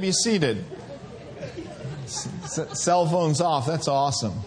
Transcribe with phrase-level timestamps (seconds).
[0.00, 0.64] Be seated.
[2.06, 3.66] Cell phones off.
[3.66, 4.40] That's awesome.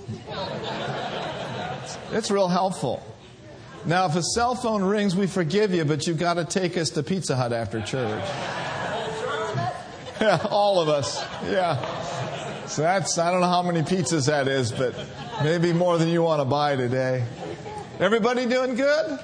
[2.11, 3.03] It's real helpful.
[3.85, 6.89] Now, if a cell phone rings, we forgive you, but you've got to take us
[6.91, 8.23] to Pizza Hut after church.
[10.19, 11.23] Yeah, all of us.
[11.43, 12.65] Yeah.
[12.65, 14.95] So that's, I don't know how many pizzas that is, but
[15.43, 17.23] maybe more than you want to buy today.
[17.99, 19.19] Everybody doing good?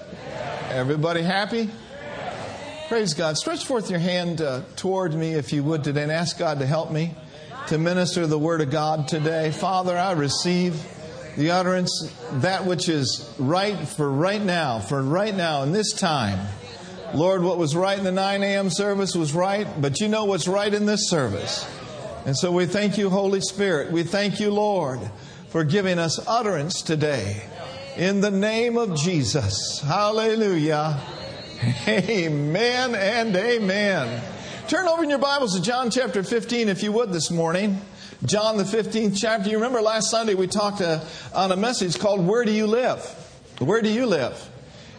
[0.69, 1.71] Everybody happy?
[2.91, 3.37] Praise God.
[3.37, 6.65] Stretch forth your hand uh, toward me, if you would, today, and ask God to
[6.65, 7.15] help me
[7.67, 9.51] to minister the Word of God today.
[9.51, 10.73] Father, I receive
[11.37, 16.45] the utterance, that which is right for right now, for right now, in this time.
[17.13, 18.69] Lord, what was right in the 9 a.m.
[18.69, 21.65] service was right, but you know what's right in this service.
[22.25, 23.93] And so we thank you, Holy Spirit.
[23.93, 24.99] We thank you, Lord,
[25.47, 27.41] for giving us utterance today.
[27.95, 29.79] In the name of Jesus.
[29.79, 30.99] Hallelujah.
[31.63, 34.23] Amen and amen.
[34.67, 37.79] Turn over in your Bibles to John chapter 15, if you would, this morning.
[38.25, 39.47] John, the 15th chapter.
[39.47, 41.01] You remember last Sunday we talked uh,
[41.35, 43.03] on a message called Where Do You Live?
[43.59, 44.49] Where do you live?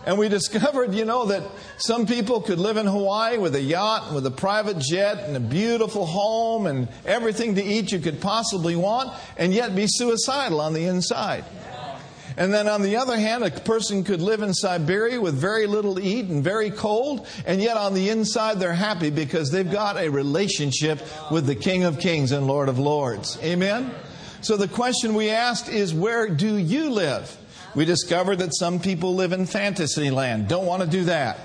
[0.06, 1.42] And we discovered, you know, that
[1.78, 5.40] some people could live in Hawaii with a yacht, with a private jet, and a
[5.40, 10.74] beautiful home, and everything to eat you could possibly want, and yet be suicidal on
[10.74, 11.44] the inside.
[12.36, 15.96] And then on the other hand, a person could live in Siberia with very little
[15.96, 19.96] to eat and very cold, and yet on the inside they're happy because they've got
[19.96, 23.38] a relationship with the King of Kings and Lord of Lords.
[23.42, 23.92] Amen?
[24.40, 27.36] So the question we asked is, where do you live?
[27.74, 31.38] We discovered that some people live in fantasy land, don't want to do that.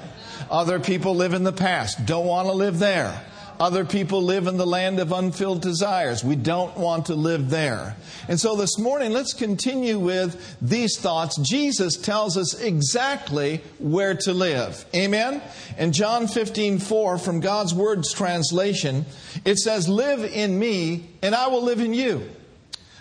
[0.49, 3.23] Other people live in the past, don't want to live there.
[3.59, 6.23] Other people live in the land of unfilled desires.
[6.23, 7.95] We don't want to live there.
[8.27, 11.37] And so this morning, let's continue with these thoughts.
[11.39, 14.85] Jesus tells us exactly where to live.
[14.93, 15.41] Amen?
[15.79, 19.05] In John 15, 4, from God's Word's translation,
[19.43, 22.29] it says, Live in me, and I will live in you.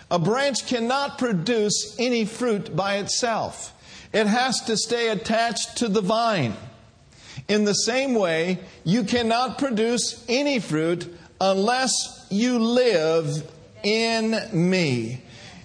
[0.09, 3.73] A branch cannot produce any fruit by itself.
[4.11, 6.55] It has to stay attached to the vine.
[7.47, 11.91] In the same way, you cannot produce any fruit unless
[12.29, 13.49] you live
[13.83, 15.21] in me.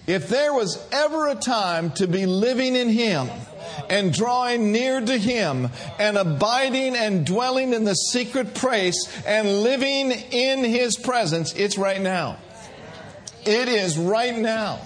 [0.06, 3.28] If there was ever a time to be living in Him
[3.88, 10.12] and drawing near to Him and abiding and dwelling in the secret place and living
[10.12, 12.38] in His presence, it's right now.
[13.44, 14.80] It is right now.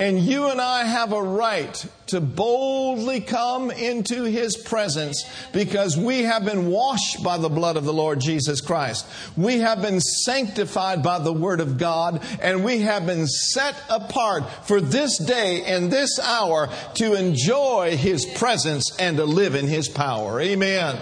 [0.00, 6.24] And you and I have a right to boldly come into His presence because we
[6.24, 9.06] have been washed by the blood of the Lord Jesus Christ.
[9.36, 14.50] We have been sanctified by the Word of God and we have been set apart
[14.64, 19.88] for this day and this hour to enjoy His presence and to live in His
[19.88, 20.40] power.
[20.40, 20.98] Amen.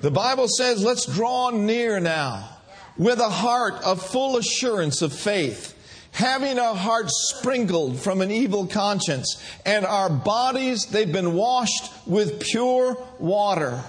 [0.00, 2.50] The Bible says, let's draw near now
[2.96, 5.75] with a heart of full assurance of faith
[6.16, 12.40] having our hearts sprinkled from an evil conscience, and our bodies, they've been washed with
[12.40, 13.84] pure water.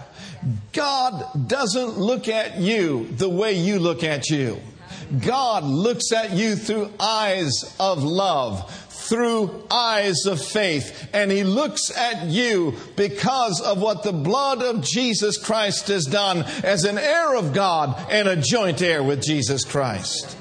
[0.73, 4.59] God doesn't look at you the way you look at you.
[5.25, 11.07] God looks at you through eyes of love, through eyes of faith.
[11.13, 16.43] And He looks at you because of what the blood of Jesus Christ has done
[16.61, 20.35] as an heir of God and a joint heir with Jesus Christ.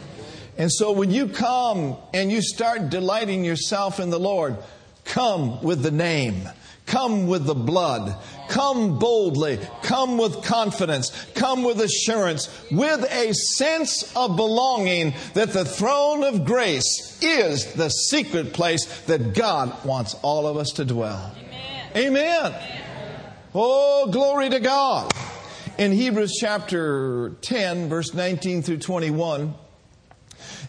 [0.59, 4.57] And so when you come and you start delighting yourself in the Lord,
[5.05, 6.49] come with the name.
[6.87, 8.17] Come with the blood.
[8.49, 9.59] Come boldly.
[9.83, 11.11] Come with confidence.
[11.35, 12.49] Come with assurance.
[12.71, 19.35] With a sense of belonging that the throne of grace is the secret place that
[19.35, 21.35] God wants all of us to dwell.
[21.97, 22.53] Amen.
[22.53, 22.55] Amen.
[23.53, 25.11] Oh, glory to God.
[25.79, 29.55] In Hebrews chapter 10, verse 19 through 21,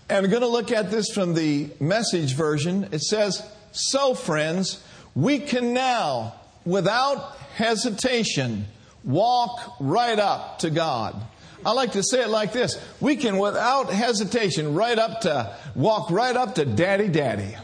[0.09, 2.89] and we're going to look at this from the message version.
[2.91, 4.83] It says, So, friends,
[5.15, 6.35] we can now,
[6.65, 8.65] without hesitation,
[9.03, 11.21] walk right up to God.
[11.65, 16.11] I like to say it like this we can, without hesitation, right up to, walk
[16.11, 17.55] right up to Daddy Daddy.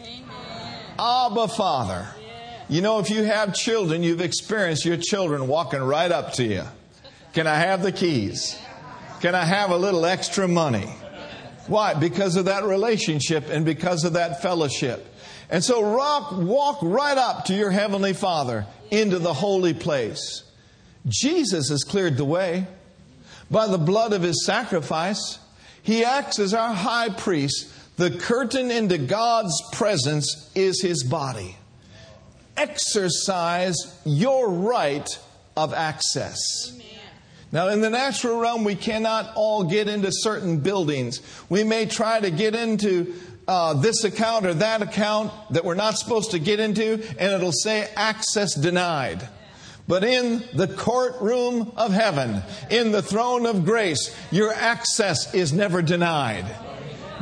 [0.99, 2.07] Abba Father.
[2.69, 6.63] You know, if you have children, you've experienced your children walking right up to you.
[7.33, 8.57] Can I have the keys?
[9.21, 10.89] Can I have a little extra money?
[11.67, 11.93] Why?
[11.93, 15.07] Because of that relationship and because of that fellowship.
[15.49, 20.43] And so rock, walk right up to your Heavenly Father into the holy place.
[21.07, 22.67] Jesus has cleared the way.
[23.51, 25.39] By the blood of His sacrifice,
[25.81, 27.71] He acts as our high priest.
[27.97, 31.55] The curtain into God's presence is His body.
[32.57, 33.75] Exercise
[34.05, 35.07] your right
[35.55, 36.39] of access.
[37.53, 41.21] Now, in the natural realm, we cannot all get into certain buildings.
[41.49, 43.13] We may try to get into
[43.47, 47.51] uh, this account or that account that we're not supposed to get into, and it'll
[47.51, 49.29] say access denied.
[49.87, 52.41] But in the courtroom of heaven,
[52.71, 56.45] in the throne of grace, your access is never denied.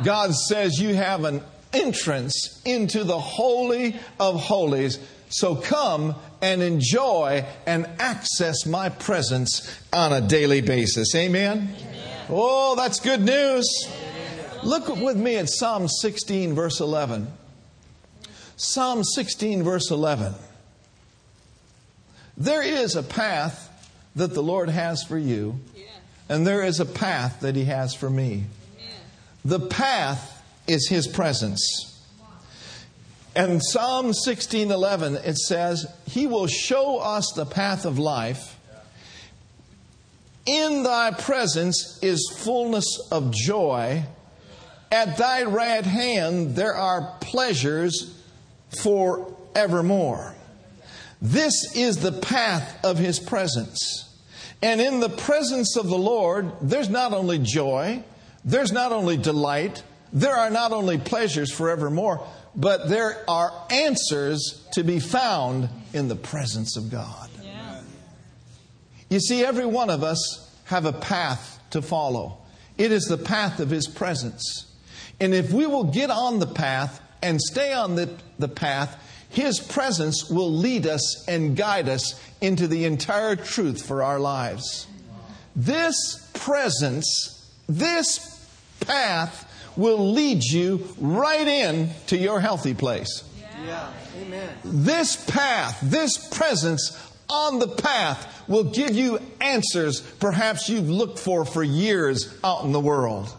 [0.02, 1.42] God says you have an
[1.74, 4.98] entrance into the Holy of Holies.
[5.28, 11.14] So come and enjoy and access my presence on a daily basis.
[11.14, 11.74] Amen?
[11.80, 12.26] Amen.
[12.28, 13.64] Oh, that's good news.
[14.64, 17.28] Look with me at Psalm 16, verse 11.
[18.56, 20.34] Psalm 16, verse 11.
[22.36, 23.68] There is a path
[24.16, 25.60] that the Lord has for you,
[26.28, 28.44] and there is a path that He has for me.
[29.44, 31.91] The path is His presence.
[33.34, 38.56] And Psalm 16:11 it says, "He will show us the path of life.
[40.44, 44.04] In thy presence is fullness of joy.
[44.90, 48.10] At thy right hand there are pleasures
[48.76, 50.34] forevermore."
[51.22, 54.04] This is the path of his presence.
[54.60, 58.02] And in the presence of the Lord, there's not only joy,
[58.44, 59.82] there's not only delight,
[60.12, 62.20] there are not only pleasures forevermore,
[62.54, 67.30] but there are answers to be found in the presence of God.
[67.42, 67.80] Yeah.
[69.08, 72.38] You see, every one of us have a path to follow.
[72.78, 74.66] It is the path of His presence.
[75.20, 78.98] And if we will get on the path and stay on the, the path,
[79.32, 84.86] his presence will lead us and guide us into the entire truth for our lives.
[85.56, 88.46] This presence, this
[88.80, 93.24] path will lead you right in to your healthy place.
[93.64, 93.92] Yeah.
[94.20, 94.50] Amen.
[94.64, 101.44] This path, this presence on the path will give you answers perhaps you've looked for
[101.44, 103.34] for years out in the world.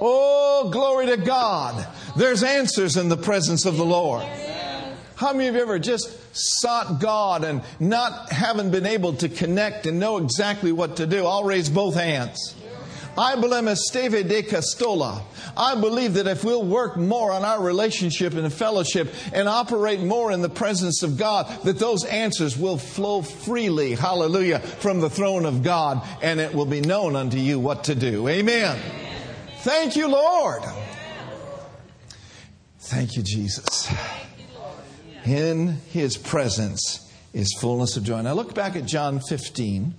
[0.00, 1.86] Oh, glory to God.
[2.16, 4.24] There's answers in the presence of the Lord.
[5.14, 9.30] How many of you have ever just sought God and not having been able to
[9.30, 11.24] connect and know exactly what to do?
[11.24, 12.54] I'll raise both hands.
[13.18, 15.22] I believe Esteve de Castola.
[15.56, 20.30] I believe that if we'll work more on our relationship and fellowship and operate more
[20.32, 25.46] in the presence of God, that those answers will flow freely, hallelujah, from the throne
[25.46, 28.28] of God, and it will be known unto you what to do.
[28.28, 28.78] Amen.
[29.60, 30.62] Thank you, Lord.
[32.80, 33.92] Thank you, Jesus.
[35.24, 38.22] In his presence is fullness of joy.
[38.22, 39.94] Now look back at John 15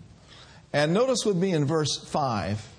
[0.72, 2.77] and notice with me in verse 5.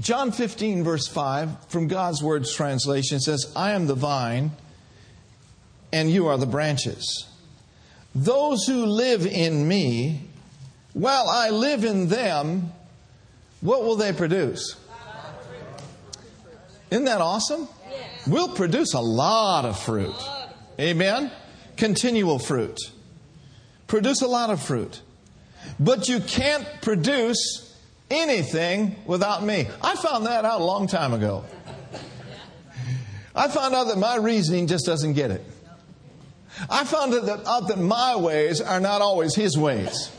[0.00, 4.50] John 15, verse 5, from God's Word's translation says, I am the vine
[5.92, 7.28] and you are the branches.
[8.14, 10.22] Those who live in me,
[10.92, 12.72] while I live in them,
[13.60, 14.76] what will they produce?
[16.90, 17.68] Isn't that awesome?
[18.26, 20.14] We'll produce a lot of fruit.
[20.80, 21.30] Amen?
[21.76, 22.78] Continual fruit.
[23.86, 25.00] Produce a lot of fruit.
[25.78, 27.63] But you can't produce
[28.14, 29.68] anything without me.
[29.82, 31.44] I found that out a long time ago.
[33.34, 35.44] I found out that my reasoning just doesn't get it.
[36.70, 40.10] I found out that my ways are not always his ways.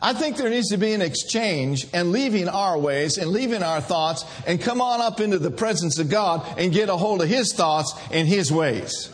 [0.00, 3.80] I think there needs to be an exchange and leaving our ways and leaving our
[3.80, 7.28] thoughts and come on up into the presence of God and get a hold of
[7.28, 9.10] his thoughts and his ways.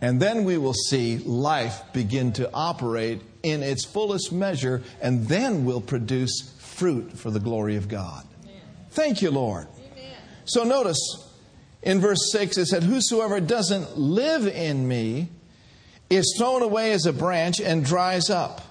[0.00, 5.64] And then we will see life begin to operate in its fullest measure, and then
[5.64, 8.26] we'll produce fruit for the glory of God.
[8.90, 9.66] Thank you, Lord.
[9.78, 10.16] Amen.
[10.44, 10.98] So notice
[11.82, 15.28] in verse 6 it said, Whosoever doesn't live in me
[16.08, 18.62] is thrown away as a branch and dries up.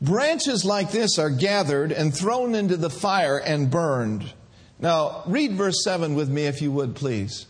[0.00, 4.32] Branches like this are gathered and thrown into the fire and burned.
[4.78, 7.46] Now, read verse 7 with me, if you would, please.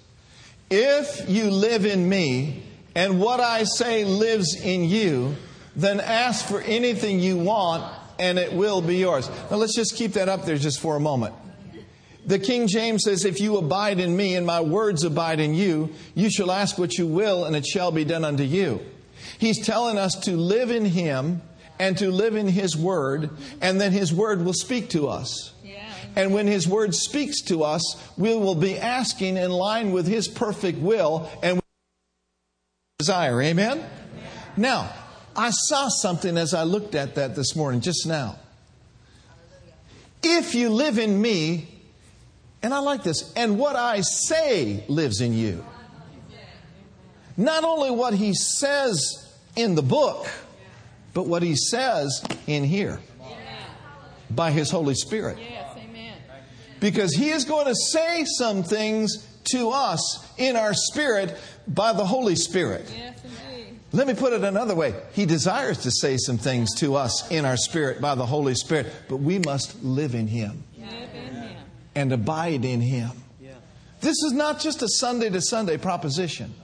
[0.68, 5.36] If you live in me, and what I say lives in you,
[5.76, 7.84] then ask for anything you want
[8.20, 9.28] and it will be yours.
[9.50, 11.34] Now let's just keep that up there just for a moment.
[12.26, 15.92] The King James says, If you abide in me and my words abide in you,
[16.14, 18.80] you shall ask what you will and it shall be done unto you.
[19.38, 21.42] He's telling us to live in him
[21.78, 23.30] and to live in his word,
[23.62, 25.54] and then his word will speak to us.
[26.16, 27.82] And when His Word speaks to us,
[28.16, 31.60] we will be asking in line with His perfect will and
[32.98, 33.40] desire.
[33.40, 33.78] Amen?
[33.78, 33.90] Amen?
[34.56, 34.92] Now,
[35.40, 38.36] I saw something as I looked at that this morning, just now.
[40.22, 41.66] If you live in me,
[42.62, 45.64] and I like this, and what I say lives in you.
[47.38, 50.26] Not only what he says in the book,
[51.14, 53.00] but what he says in here.
[54.28, 55.38] by His Holy Spirit.
[55.40, 56.18] Yes, amen.
[56.80, 61.34] Because He is going to say some things to us in our spirit
[61.66, 62.92] by the Holy Spirit.
[62.94, 63.19] Yes.
[63.92, 64.94] Let me put it another way.
[65.12, 68.86] He desires to say some things to us in our spirit by the Holy Spirit,
[69.08, 71.56] but we must live in Him Live in Him.
[71.96, 73.10] and abide in Him.
[74.00, 76.54] This is not just a Sunday to Sunday proposition.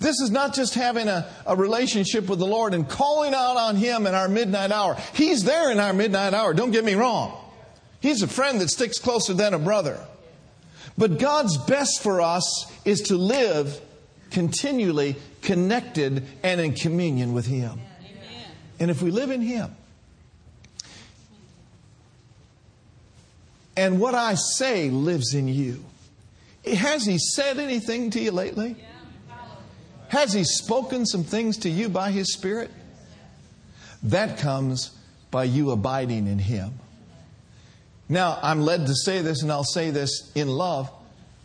[0.00, 3.76] This is not just having a, a relationship with the Lord and calling out on
[3.76, 4.96] Him in our midnight hour.
[5.12, 7.36] He's there in our midnight hour, don't get me wrong.
[8.00, 10.00] He's a friend that sticks closer than a brother.
[10.96, 13.78] But God's best for us is to live
[14.30, 17.80] continually connected and in communion with Him.
[18.00, 18.44] Amen.
[18.78, 19.74] And if we live in Him,
[23.76, 25.84] and what I say lives in you,
[26.66, 28.76] has He said anything to you lately?
[30.08, 32.70] Has He spoken some things to you by His Spirit?
[34.02, 34.90] That comes
[35.30, 36.72] by you abiding in Him.
[38.08, 40.90] Now, I'm led to say this, and I'll say this in love,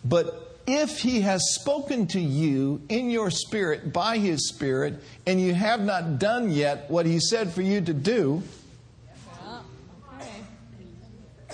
[0.03, 5.53] but if He has spoken to you in your spirit by His Spirit, and you
[5.53, 8.41] have not done yet what He said for you to do,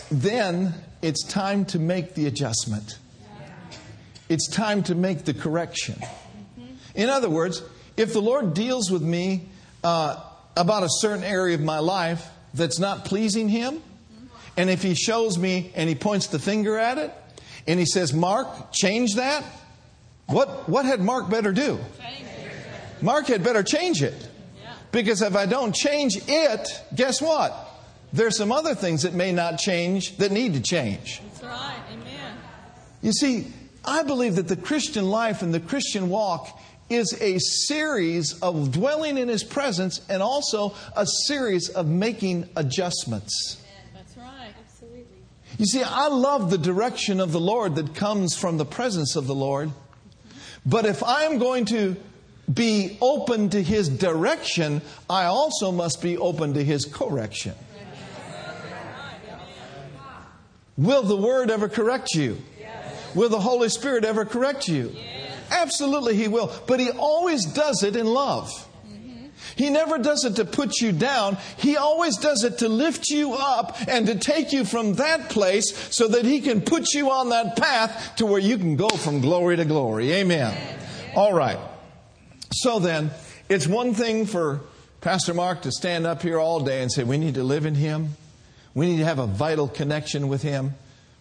[0.10, 2.98] then it's time to make the adjustment.
[4.30, 5.96] It's time to make the correction.
[6.96, 7.63] In other words,
[7.98, 9.50] if the Lord deals with me
[9.84, 10.22] uh,
[10.56, 13.82] about a certain area of my life that's not pleasing Him,
[14.58, 17.13] and if He shows me and He points the finger at it,
[17.68, 19.44] and He says, Mark, change that,
[20.27, 21.80] what, what had Mark better do?
[23.01, 24.30] Mark had better change it.
[24.91, 27.56] Because if I don't change it, guess what?
[28.13, 31.22] There's some other things that may not change that need to change.
[31.22, 31.80] That's right.
[31.94, 32.36] Amen.
[33.01, 33.48] You see,
[33.86, 39.18] I believe that the Christian life and the Christian walk is a series of dwelling
[39.18, 43.61] in His presence and also a series of making adjustments.
[45.62, 49.27] You see, I love the direction of the Lord that comes from the presence of
[49.27, 49.70] the Lord.
[50.65, 51.98] But if I'm going to
[52.51, 57.53] be open to His direction, I also must be open to His correction.
[60.77, 62.41] Will the Word ever correct you?
[63.13, 64.96] Will the Holy Spirit ever correct you?
[65.51, 66.51] Absolutely, He will.
[66.65, 68.50] But He always does it in love.
[69.55, 71.38] He never does it to put you down.
[71.58, 75.96] He always does it to lift you up and to take you from that place
[75.96, 79.22] so that He can put you on that path to where you can go from
[79.22, 80.12] glory to glory.
[80.13, 80.58] Amen.
[81.15, 81.60] All right.
[82.53, 83.12] So then,
[83.50, 84.62] it's one thing for
[85.01, 87.75] Pastor Mark to stand up here all day and say, we need to live in
[87.75, 88.10] Him.
[88.74, 90.75] We need to have a vital connection with Him.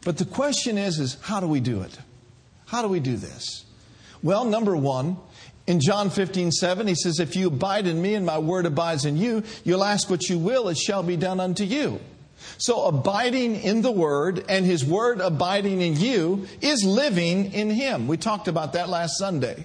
[0.04, 1.98] But the question is, is how do we do it?
[2.66, 3.64] How do we do this?
[4.22, 5.16] Well, number one,
[5.70, 9.04] in John 15, 7, he says, If you abide in me and my word abides
[9.04, 12.00] in you, you'll ask what you will, it shall be done unto you.
[12.58, 18.08] So abiding in the word and his word abiding in you is living in him.
[18.08, 19.64] We talked about that last Sunday.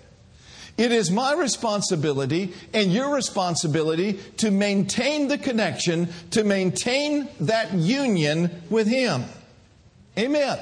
[0.77, 8.61] It is my responsibility and your responsibility to maintain the connection, to maintain that union
[8.69, 9.23] with him.
[10.19, 10.59] Amen.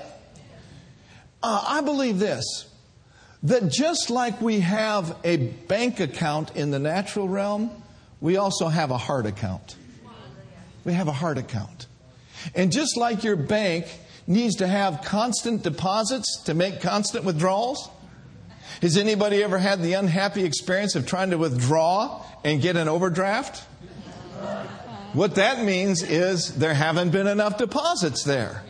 [1.42, 2.73] Uh, I believe this
[3.44, 7.70] that just like we have a bank account in the natural realm,
[8.22, 9.76] we also have a heart account.
[10.86, 11.88] We have a heart account.
[12.56, 13.86] And just like your bank
[14.28, 17.90] needs to have constant deposits to make constant withdrawals,
[18.82, 23.64] has anybody ever had the unhappy experience of trying to withdraw and get an overdraft?
[25.14, 28.64] What that means is there haven't been enough deposits there.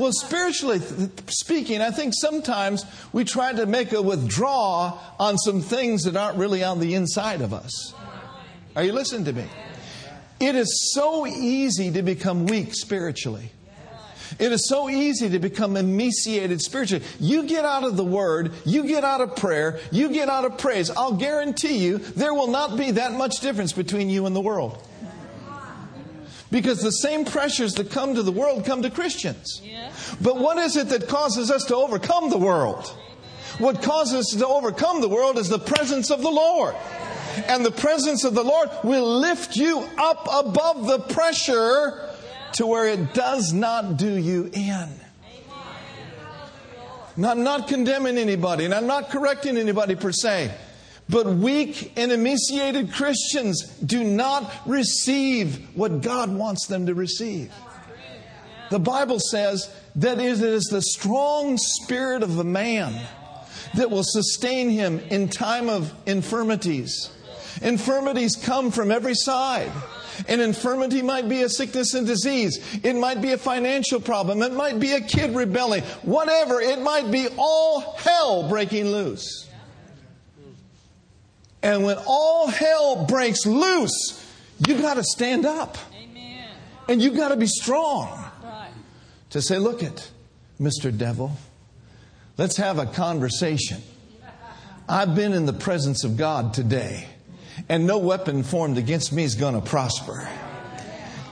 [0.00, 0.80] Well, spiritually
[1.28, 6.38] speaking, I think sometimes we try to make a withdraw on some things that aren't
[6.38, 7.92] really on the inside of us.
[8.74, 9.44] Are you listening to me?
[10.40, 13.52] It is so easy to become weak spiritually.
[14.38, 17.04] It is so easy to become emaciated spiritually.
[17.18, 20.56] You get out of the Word, you get out of prayer, you get out of
[20.56, 20.88] praise.
[20.88, 24.82] I'll guarantee you there will not be that much difference between you and the world.
[26.50, 29.60] Because the same pressures that come to the world come to Christians.
[29.64, 29.92] Yeah.
[30.20, 32.86] But what is it that causes us to overcome the world?
[33.58, 36.74] What causes us to overcome the world is the presence of the Lord.
[37.46, 42.08] And the presence of the Lord will lift you up above the pressure
[42.54, 44.88] to where it does not do you in.
[47.16, 50.54] Now, I'm not condemning anybody, and I'm not correcting anybody per se.
[51.10, 57.52] But weak and emaciated Christians do not receive what God wants them to receive.
[58.70, 62.94] The Bible says that it is the strong spirit of a man
[63.74, 67.10] that will sustain him in time of infirmities.
[67.60, 69.72] Infirmities come from every side.
[70.28, 72.80] An infirmity might be a sickness and disease.
[72.84, 74.42] It might be a financial problem.
[74.42, 75.82] It might be a kid rebelling.
[76.02, 76.60] Whatever.
[76.60, 79.49] It might be all hell breaking loose.
[81.62, 84.26] And when all hell breaks loose,
[84.66, 85.76] you got to stand up.
[85.94, 86.48] Amen.
[86.88, 88.08] And you got to be strong
[88.42, 88.70] Right.
[89.30, 90.10] to say, look it,
[90.60, 90.96] Mr.
[90.96, 91.32] Devil,
[92.38, 93.82] let's have a conversation.
[94.88, 97.06] I've been in the presence of God today,
[97.68, 100.28] and no weapon formed against me is going to prosper.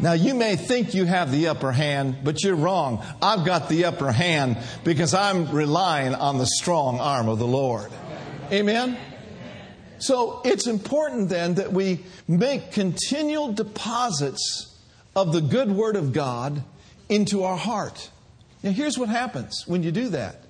[0.00, 3.04] Now, you may think you have the upper hand, but you're wrong.
[3.20, 7.90] I've got the upper hand because I'm relying on the strong arm of the Lord.
[8.52, 8.96] Amen?
[9.98, 14.76] So it's important then that we make continual deposits
[15.16, 16.62] of the good word of God
[17.08, 18.10] into our heart.
[18.62, 20.42] Now, here's what happens when you do that.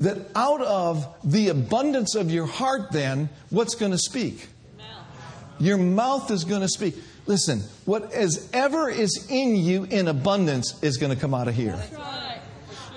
[0.00, 4.48] That out of the abundance of your heart, then, what's going to speak?
[5.58, 6.96] Your mouth is going to speak.
[7.26, 11.76] Listen, whatever is in you in abundance is going to come out of here.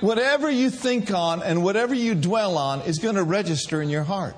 [0.01, 4.03] Whatever you think on and whatever you dwell on is going to register in your
[4.03, 4.35] heart.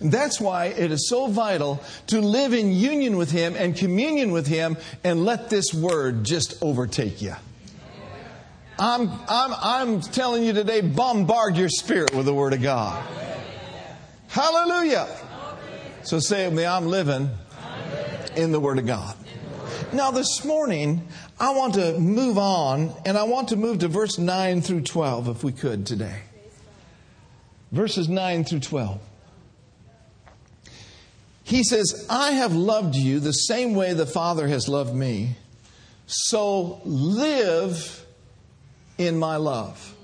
[0.00, 4.46] That's why it is so vital to live in union with Him and communion with
[4.46, 7.34] Him and let this word just overtake you.
[8.78, 13.04] I'm, I'm, I'm telling you today, bombard your spirit with the Word of God.
[14.28, 15.06] Hallelujah.
[16.02, 17.28] So say with me, I'm living
[18.36, 19.16] in the Word of God.
[19.92, 21.06] Now, this morning,
[21.38, 25.28] I want to move on, and I want to move to verse 9 through 12,
[25.28, 26.20] if we could today.
[27.72, 29.00] Verses 9 through 12.
[31.50, 35.30] He says, I have loved you the same way the Father has loved me,
[36.06, 38.06] so live
[38.98, 39.96] in my love.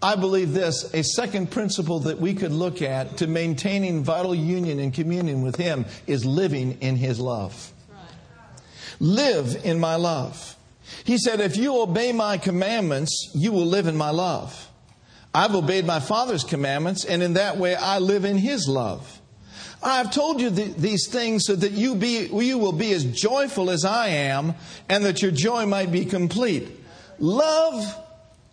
[0.00, 4.78] I believe this a second principle that we could look at to maintaining vital union
[4.78, 7.72] and communion with Him is living in His love.
[9.00, 10.54] Live in my love.
[11.02, 14.70] He said, If you obey my commandments, you will live in my love.
[15.34, 19.20] I've obeyed my Father's commandments, and in that way I live in His love.
[19.86, 23.04] I have told you th- these things so that you, be, you will be as
[23.04, 24.56] joyful as I am,
[24.88, 26.68] and that your joy might be complete.
[27.20, 27.96] Love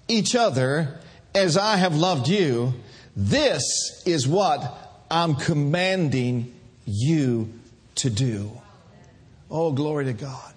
[0.07, 0.99] each other
[1.33, 2.75] as I have loved you.
[3.15, 3.63] This
[4.05, 4.77] is what
[5.09, 6.53] I'm commanding
[6.85, 7.51] you
[7.95, 8.51] to do.
[9.49, 10.53] Oh, glory to God.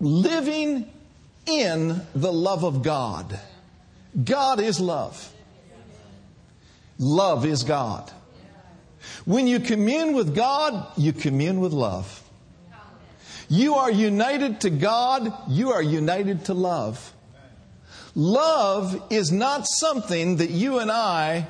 [0.00, 0.90] Living
[1.46, 3.38] in the love of God.
[4.24, 5.32] God is love.
[6.98, 8.10] Love is God.
[9.24, 12.22] When you commune with God, you commune with love.
[13.48, 17.12] You are united to God, you are united to love.
[18.14, 21.46] Love is not something that you and I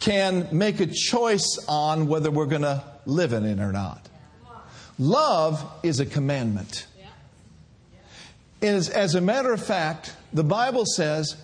[0.00, 4.08] can make a choice on whether we're going to live in it or not.
[4.98, 6.86] Love is a commandment.
[8.62, 11.36] As, as a matter of fact, the Bible says,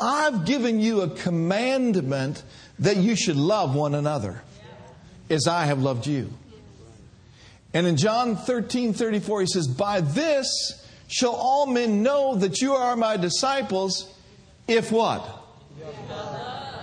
[0.00, 2.42] I've given you a commandment
[2.78, 4.42] that you should love one another
[5.30, 6.30] as I have loved you.
[7.72, 12.74] And in John 13 34, he says, By this shall all men know that you
[12.74, 14.12] are my disciples,
[14.66, 15.24] if what?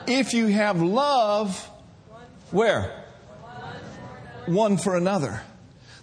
[0.07, 1.69] If you have love,
[2.51, 3.03] where?
[4.45, 5.41] One for another.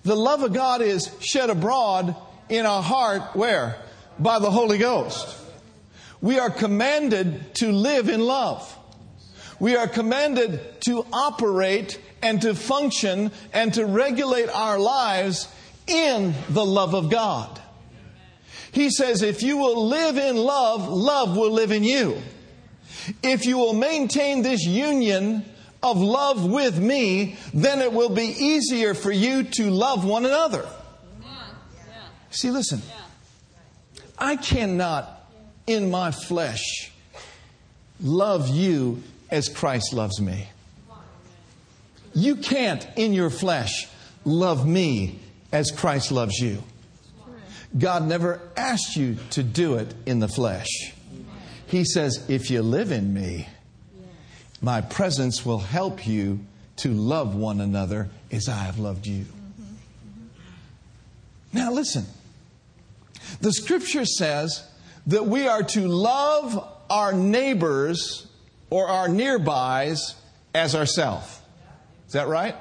[0.02, 2.14] The love of God is shed abroad
[2.50, 3.78] in our heart, where?
[4.18, 5.26] By the Holy Ghost.
[6.20, 8.70] We are commanded to live in love.
[9.58, 15.46] We are commanded to operate and to function and to regulate our lives
[15.86, 17.60] in the love of God.
[18.72, 22.16] He says, if you will live in love, love will live in you.
[23.22, 25.44] If you will maintain this union
[25.82, 30.66] of love with me, then it will be easier for you to love one another.
[32.30, 32.80] See, listen,
[34.18, 35.28] I cannot
[35.66, 36.90] in my flesh
[38.00, 40.48] love you as Christ loves me.
[42.14, 43.88] You can't in your flesh
[44.24, 45.18] love me
[45.52, 46.62] as Christ loves you.
[47.76, 50.68] God never asked you to do it in the flesh.
[51.66, 53.48] He says, if you live in me,
[54.62, 56.40] my presence will help you
[56.76, 59.26] to love one another as I have loved you.
[61.52, 62.06] Now, listen.
[63.40, 64.66] The scripture says
[65.06, 68.26] that we are to love our neighbors
[68.70, 70.14] or our nearbys
[70.54, 71.33] as ourselves.
[72.06, 72.54] Is that right?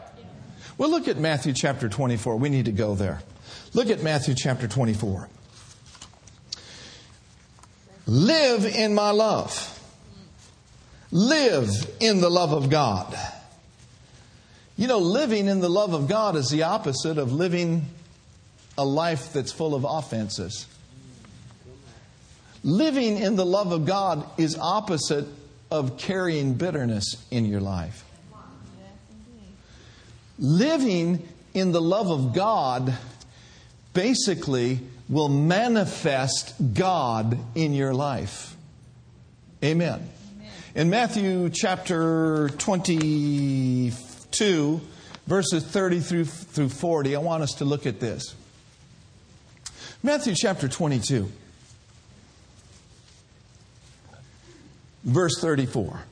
[0.78, 2.38] Well, look at Matthew chapter 24.
[2.38, 3.22] We need to go there.
[3.74, 5.30] Look at Matthew chapter 24.
[8.06, 9.70] Live in my love.
[11.12, 13.16] Live in the love of God.
[14.76, 17.86] You know, living in the love of God is the opposite of living
[18.78, 20.66] a life that's full of offenses.
[22.64, 25.28] Living in the love of God is opposite
[25.70, 28.03] of carrying bitterness in your life.
[30.44, 32.94] Living in the love of God
[33.94, 38.58] basically will manifest God in your life.
[39.64, 40.06] Amen.
[40.36, 40.52] Amen.
[40.76, 44.82] In Matthew chapter 22,
[45.28, 48.36] verses 30 through, through 40, I want us to look at this.
[50.04, 51.32] Matthew chapter 22,
[55.06, 56.04] verse 34.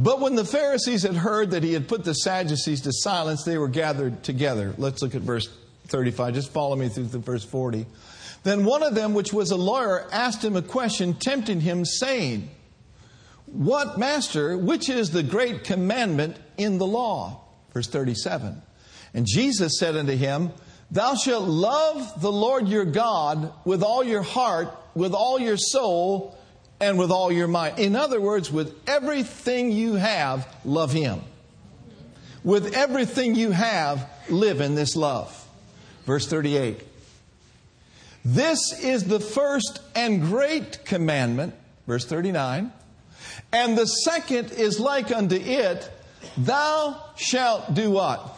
[0.00, 3.58] But when the Pharisees had heard that he had put the Sadducees to silence, they
[3.58, 4.72] were gathered together.
[4.78, 5.48] Let's look at verse
[5.88, 6.34] 35.
[6.34, 7.84] Just follow me through the verse 40.
[8.44, 12.48] Then one of them, which was a lawyer, asked him a question, tempting him, saying,
[13.46, 17.40] What, master, which is the great commandment in the law?
[17.74, 18.62] Verse 37.
[19.14, 20.52] And Jesus said unto him,
[20.92, 26.38] Thou shalt love the Lord your God with all your heart, with all your soul,
[26.80, 27.78] and with all your mind.
[27.78, 31.20] In other words, with everything you have, love Him.
[32.44, 35.34] With everything you have, live in this love.
[36.06, 36.80] Verse 38.
[38.24, 41.54] This is the first and great commandment.
[41.86, 42.72] Verse 39.
[43.52, 45.90] And the second is like unto it
[46.36, 48.34] Thou shalt do what?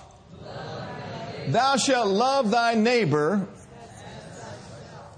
[1.48, 3.46] Thou shalt love thy neighbor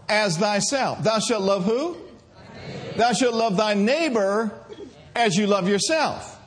[0.09, 1.03] as thyself.
[1.03, 1.97] Thou shalt love who?
[2.97, 4.51] Thou shalt love thy neighbor
[5.15, 6.39] as you love yourself.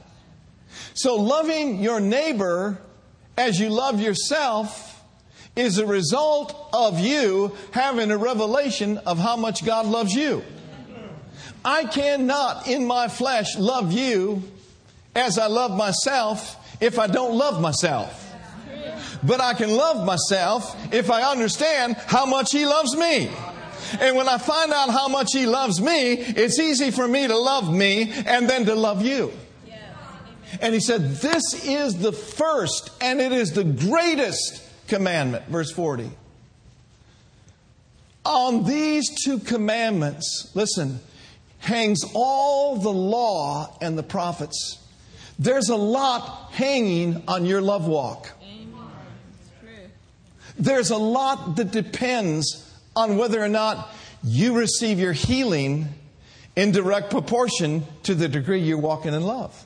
[0.93, 2.77] So, loving your neighbor
[3.38, 5.03] as you love yourself
[5.55, 10.43] is a result of you having a revelation of how much God loves you.
[11.63, 14.43] I cannot, in my flesh, love you
[15.15, 18.21] as I love myself if I don't love myself.
[19.23, 23.31] But I can love myself if I understand how much He loves me.
[23.99, 27.38] And when I find out how much He loves me, it's easy for me to
[27.38, 29.31] love me and then to love you.
[30.62, 35.45] And He said, This is the first and it is the greatest commandment.
[35.47, 36.10] Verse 40.
[38.25, 40.99] On these two commandments, listen,
[41.60, 44.79] hangs all the law and the prophets.
[45.38, 48.31] There's a lot hanging on your love walk.
[50.58, 52.64] There's a lot that depends
[52.95, 53.89] on whether or not
[54.23, 55.88] you receive your healing
[56.55, 59.65] in direct proportion to the degree you're walking in love.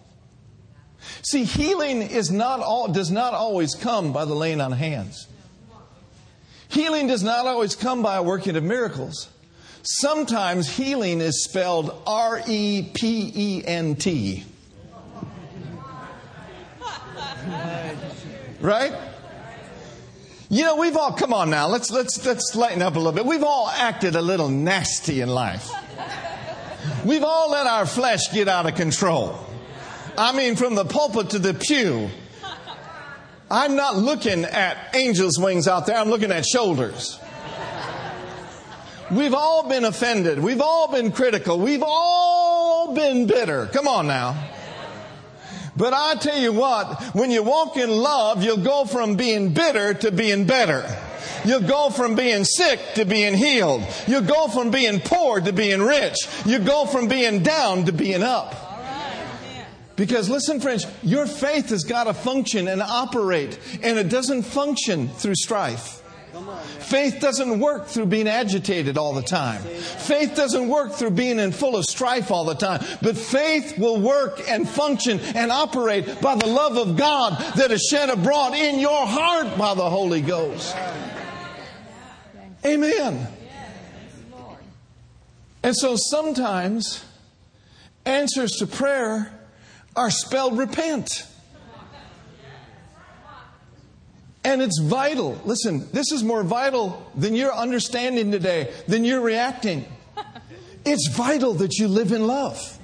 [1.22, 5.28] See, healing is not all, does not always come by the laying on hands.
[6.68, 9.30] Healing does not always come by a working of miracles.
[9.82, 14.44] Sometimes healing is spelled R E P E N T.
[18.62, 18.94] Right?
[20.52, 21.68] You know, we've all come on now.
[21.68, 23.24] Let's let's let's lighten up a little bit.
[23.24, 25.70] We've all acted a little nasty in life.
[27.06, 29.40] We've all let our flesh get out of control.
[30.18, 32.10] I mean, from the pulpit to the pew.
[33.52, 35.98] I'm not looking at angels' wings out there.
[35.98, 37.20] I'm looking at shoulders.
[39.12, 40.40] We've all been offended.
[40.40, 41.60] We've all been critical.
[41.60, 43.68] We've all been bitter.
[43.68, 44.49] Come on now.
[45.80, 49.94] But I tell you what, when you walk in love, you'll go from being bitter
[49.94, 50.86] to being better.
[51.46, 53.84] You'll go from being sick to being healed.
[54.06, 56.18] You'll go from being poor to being rich.
[56.46, 58.66] You'll go from being down to being up.
[59.96, 65.08] Because listen, friends, your faith has got to function and operate, and it doesn't function
[65.08, 65.99] through strife.
[66.80, 69.62] Faith doesn't work through being agitated all the time.
[69.62, 72.84] Faith doesn't work through being in full of strife all the time.
[73.02, 77.88] But faith will work and function and operate by the love of God that is
[77.90, 80.76] shed abroad in your heart by the Holy Ghost.
[82.66, 83.28] Amen.
[85.62, 87.04] And so sometimes
[88.06, 89.32] answers to prayer
[89.96, 91.26] are spelled repent.
[94.44, 95.40] And it's vital.
[95.46, 99.86] Listen, this is more vital than your understanding today, than your reacting.
[100.86, 102.80] It's vital that you live in love.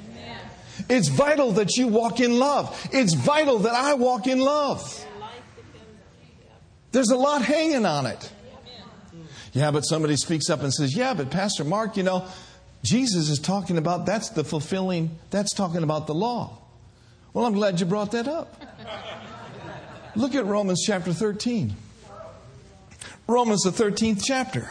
[0.89, 2.87] It's vital that you walk in love.
[2.91, 5.05] It's vital that I walk in love.
[6.91, 8.31] There's a lot hanging on it.
[9.53, 12.27] Yeah, but somebody speaks up and says, Yeah, but Pastor Mark, you know,
[12.83, 16.57] Jesus is talking about that's the fulfilling, that's talking about the law.
[17.33, 18.61] Well, I'm glad you brought that up.
[20.15, 21.75] Look at Romans chapter 13.
[23.27, 24.69] Romans, the 13th chapter.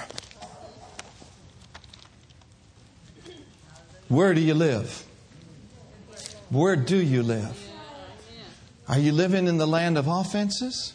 [4.09, 5.05] Where do you live?
[6.51, 7.61] Where do you live?
[8.89, 10.95] Are you living in the land of offenses?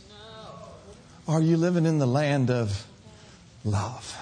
[1.27, 2.87] Are you living in the land of
[3.63, 4.17] love?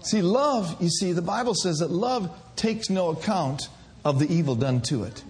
[0.00, 3.68] See, love, you see, the Bible says that love takes no account
[4.04, 5.22] of the evil done to it.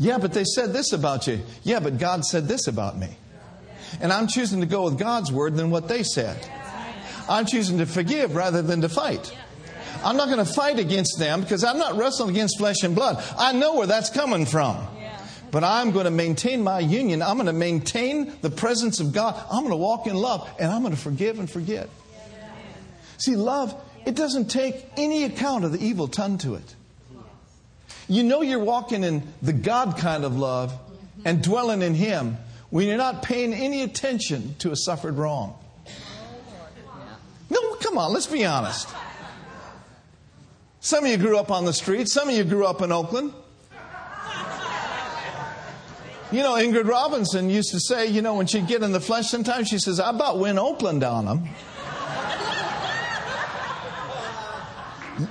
[0.00, 1.40] Yeah, but they said this about you.
[1.62, 3.08] Yeah, but God said this about me.
[4.00, 6.38] And I'm choosing to go with God's word than what they said.
[7.28, 9.36] I'm choosing to forgive rather than to fight.
[10.02, 13.22] I'm not going to fight against them because I'm not wrestling against flesh and blood.
[13.36, 14.78] I know where that's coming from.
[15.50, 17.20] But I'm going to maintain my union.
[17.20, 19.38] I'm going to maintain the presence of God.
[19.50, 21.90] I'm going to walk in love and I'm going to forgive and forget.
[23.18, 26.74] See, love, it doesn't take any account of the evil done to it.
[28.10, 30.76] You know you're walking in the God kind of love
[31.24, 32.38] and dwelling in Him
[32.70, 35.56] when you're not paying any attention to a suffered wrong.
[37.48, 38.88] No, come on, let's be honest.
[40.80, 43.32] Some of you grew up on the street, some of you grew up in Oakland.
[46.32, 49.28] You know, Ingrid Robinson used to say, you know, when she'd get in the flesh
[49.28, 51.48] sometimes, she says, I about win Oakland on them.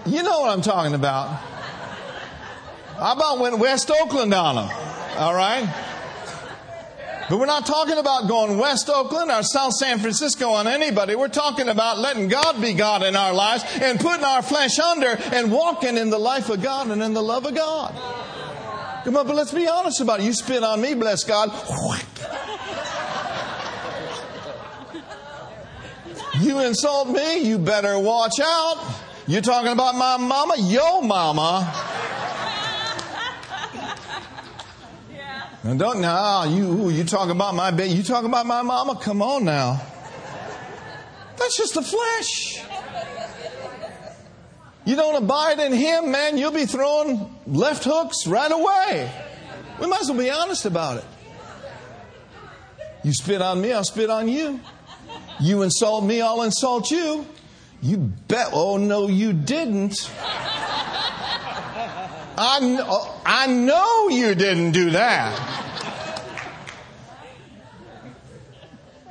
[0.06, 1.42] You know what I'm talking about.
[3.02, 4.70] I about went West Oakland on them.
[5.18, 5.68] All right?
[7.30, 11.16] But we're not talking about going West Oakland or South San Francisco on anybody.
[11.16, 15.16] We're talking about letting God be God in our lives and putting our flesh under
[15.32, 17.94] and walking in the life of God and in the love of God.
[19.06, 20.26] Come on, but let's be honest about it.
[20.26, 21.52] You spit on me, bless God.
[26.40, 28.78] You insult me, you better watch out.
[29.28, 30.54] You're talking about my mama?
[30.58, 31.89] Yo mama.
[35.64, 37.94] And don't now ah, you you talking about my baby?
[37.94, 38.98] You talking about my mama?
[39.02, 39.82] Come on now.
[41.38, 42.64] That's just the flesh.
[44.86, 46.38] You don't abide in Him, man.
[46.38, 49.12] You'll be throwing left hooks right away.
[49.80, 51.06] We might as well be honest about it.
[53.04, 54.60] You spit on me, I'll spit on you.
[55.40, 57.26] You insult me, I'll insult you.
[57.82, 58.50] You bet.
[58.52, 60.10] Oh no, you didn't.
[62.42, 65.38] I know, I know you didn't do that.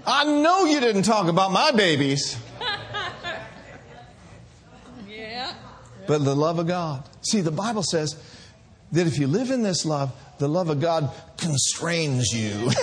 [0.07, 2.39] I know you didn't talk about my babies.
[5.07, 5.53] Yeah.
[6.07, 7.03] But the love of God.
[7.23, 8.17] See, the Bible says
[8.93, 12.53] that if you live in this love, the love of God constrains you.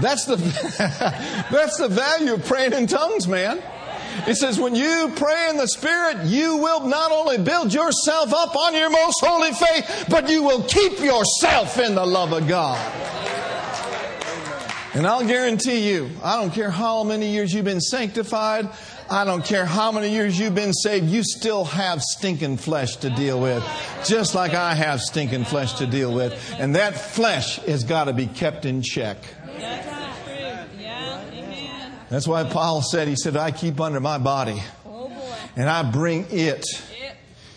[0.00, 0.36] That's the,
[1.50, 3.62] that's the value of praying in tongues, man.
[4.26, 8.56] It says, when you pray in the Spirit, you will not only build yourself up
[8.56, 12.78] on your most holy faith, but you will keep yourself in the love of God.
[14.94, 18.70] And I'll guarantee you, I don't care how many years you've been sanctified,
[19.10, 23.10] I don't care how many years you've been saved, you still have stinking flesh to
[23.10, 23.62] deal with.
[24.06, 26.32] Just like I have stinking flesh to deal with.
[26.58, 29.18] And that flesh has got to be kept in check.
[29.58, 30.80] That's true.
[30.80, 31.20] Yeah.
[31.30, 31.92] Amen.
[32.08, 35.10] That's why Paul said, he said, I keep under my body Oh
[35.56, 36.64] and I bring it.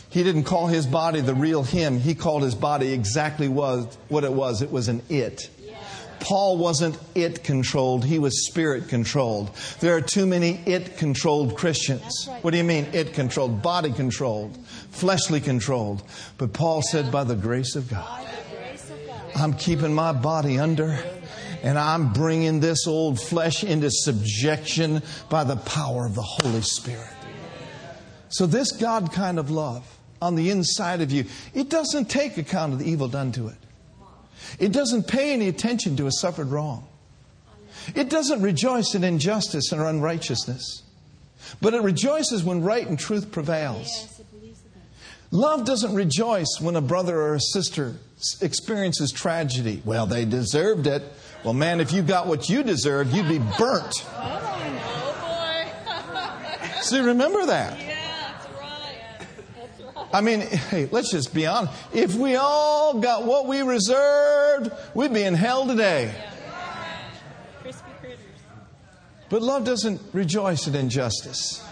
[0.10, 2.00] He didn't call his body the real him.
[2.00, 4.64] He called his body exactly was what it was.
[4.64, 5.50] It was an it.
[6.20, 9.52] Paul wasn't it controlled, he was spirit controlled.
[9.80, 12.28] There are too many it controlled Christians.
[12.42, 13.62] What do you mean it controlled?
[13.62, 14.58] Body controlled,
[14.92, 16.04] fleshly controlled.
[16.38, 18.28] But Paul said, by the grace of God,
[19.36, 21.00] I'm keeping my body under
[21.64, 27.14] and I'm bringing this old flesh into subjection by the power of the Holy Spirit.
[28.30, 29.86] So, this God kind of love
[30.22, 33.58] on the inside of you, it doesn't take account of the evil done to it.
[34.60, 36.88] It doesn't pay any attention to a suffered wrong.
[37.96, 40.84] It doesn't rejoice in injustice or unrighteousness.
[41.62, 44.19] But it rejoices when right and truth prevails.
[45.32, 47.96] Love doesn't rejoice when a brother or a sister
[48.42, 49.82] experiences tragedy.
[49.86, 51.04] Well, they deserved it.
[51.44, 53.94] Well, man, if you got what you deserved, you'd be burnt.
[54.18, 55.66] Oh
[56.66, 56.82] boy.
[56.82, 57.80] See, remember that.
[57.80, 59.28] yeah, that's right.
[59.56, 60.08] That's right.
[60.12, 61.74] I mean, hey, let's just be honest.
[61.94, 66.12] If we all got what we reserved, we'd be in hell today.
[67.62, 68.20] Crispy critters.
[69.30, 71.64] But love doesn't rejoice at injustice.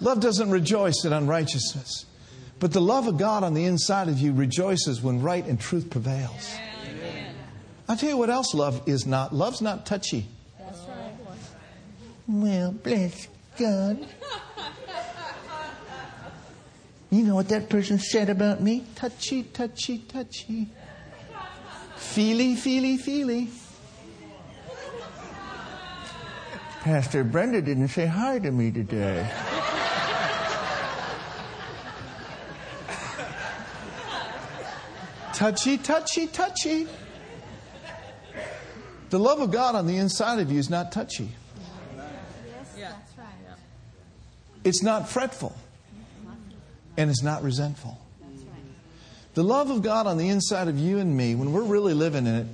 [0.00, 2.04] Love doesn't rejoice at unrighteousness.
[2.60, 5.88] But the love of God on the inside of you rejoices when right and truth
[5.90, 6.54] prevails.
[6.86, 7.34] Amen.
[7.88, 9.34] I'll tell you what else love is not.
[9.34, 10.26] Love's not touchy.
[10.58, 11.14] That's right.
[12.28, 14.06] Well, bless God.
[17.10, 18.84] You know what that person said about me?
[18.94, 20.68] Touchy, touchy, touchy.
[21.96, 23.48] Feely, feely, feely.
[26.82, 29.28] Pastor Brenda didn't say hi to me today.
[35.40, 36.86] Touchy, touchy, touchy.
[39.08, 41.30] The love of God on the inside of you is not touchy.
[42.76, 42.92] Yeah.
[44.64, 45.56] It's not fretful.
[46.98, 47.98] And it's not resentful.
[49.32, 52.26] The love of God on the inside of you and me, when we're really living
[52.26, 52.46] in it,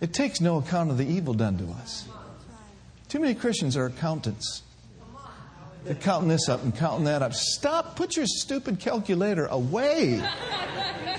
[0.00, 2.08] it takes no account of the evil done to us.
[3.08, 4.62] Too many Christians are accountants.
[5.84, 7.32] They're counting this up and counting that up.
[7.34, 7.94] Stop.
[7.94, 10.20] Put your stupid calculator away.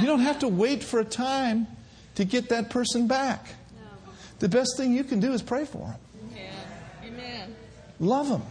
[0.00, 1.66] You don't have to wait for a time
[2.16, 3.46] to get that person back.
[4.38, 5.96] The best thing you can do is pray for them,
[6.36, 7.08] Yeah.
[7.08, 7.56] Amen.
[7.98, 8.42] love them,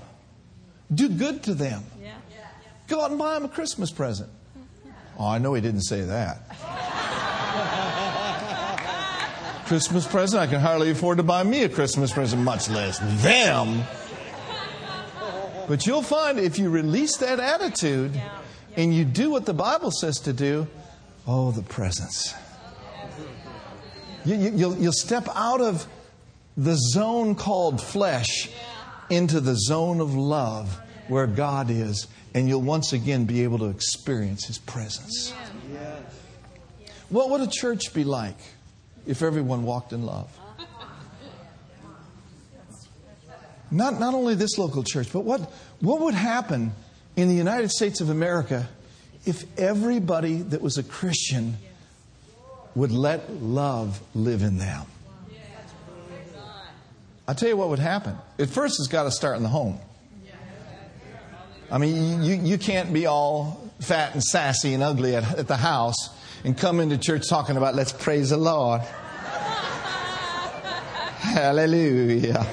[0.94, 1.84] do good to them.
[2.04, 2.16] Yeah.
[2.88, 4.30] Go out and buy them a Christmas present.
[5.20, 6.44] Oh, I know he didn't say that.
[9.66, 10.42] Christmas present?
[10.42, 13.84] I can hardly afford to buy me a Christmas present, much less them.
[15.68, 18.12] But you'll find if you release that attitude
[18.78, 20.68] and you do what the Bible says to do,
[21.28, 22.34] oh, the presence.
[24.26, 25.86] You, you, you'll, you'll step out of
[26.56, 28.50] the zone called flesh
[29.10, 33.68] into the zone of love where God is, and you'll once again be able to
[33.68, 35.34] experience His presence.
[37.10, 38.38] What would a church be like
[39.06, 40.30] if everyone walked in love?
[43.70, 45.42] Not, not only this local church, but what,
[45.82, 46.72] what would happen
[47.16, 48.68] in the United States of America
[49.28, 51.58] if everybody that was a Christian
[52.76, 54.86] would let love live in them?
[57.28, 58.16] I'll tell you what would happen.
[58.40, 59.80] At first, it's got to start in the home.
[61.70, 65.58] I mean, you, you can't be all fat and sassy and ugly at, at the
[65.58, 66.10] house
[66.46, 68.80] and come into church talking about, let's praise the Lord.
[71.20, 72.44] Hallelujah.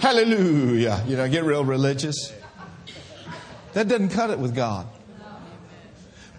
[0.00, 1.04] Hallelujah.
[1.06, 2.32] You know, get real religious.
[3.74, 4.88] That doesn't cut it with God.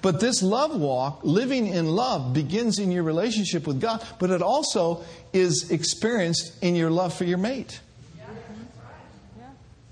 [0.01, 4.41] But this love walk, living in love, begins in your relationship with God, but it
[4.41, 7.81] also is experienced in your love for your mate,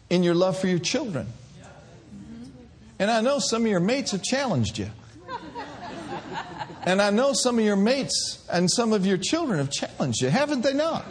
[0.09, 1.27] in your love for your children.
[1.27, 2.45] Mm-hmm.
[2.99, 4.89] And I know some of your mates have challenged you.
[6.83, 10.29] And I know some of your mates and some of your children have challenged you,
[10.29, 11.03] haven't they not?